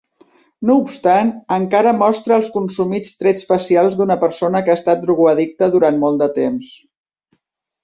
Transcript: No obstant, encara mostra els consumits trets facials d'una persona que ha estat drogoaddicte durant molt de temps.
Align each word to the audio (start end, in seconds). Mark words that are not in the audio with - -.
No 0.69 0.77
obstant, 0.83 1.27
encara 1.57 1.91
mostra 1.97 2.37
els 2.41 2.49
consumits 2.55 3.13
trets 3.21 3.45
facials 3.51 3.99
d'una 4.01 4.19
persona 4.25 4.63
que 4.65 4.75
ha 4.75 4.79
estat 4.81 5.05
drogoaddicte 5.07 5.71
durant 5.79 6.03
molt 6.07 6.25
de 6.27 6.33
temps. 6.43 6.75